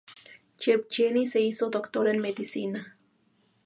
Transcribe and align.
Yevgeny 0.57 1.27
se 1.27 1.41
hizo 1.41 1.69
Doctor 1.69 2.07
en 2.09 2.17
Medicina. 2.21 2.97